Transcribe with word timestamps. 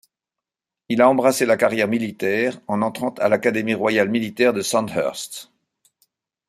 Il 0.89 0.99
a 0.99 1.07
embrassé 1.07 1.45
la 1.45 1.57
carrière 1.57 1.87
militaire 1.87 2.59
en 2.67 2.81
entrant 2.81 3.13
à 3.19 3.29
l'Académie 3.29 3.75
royale 3.75 4.09
militaire 4.09 4.51
de 4.51 4.63
Sandhurst. 4.63 5.51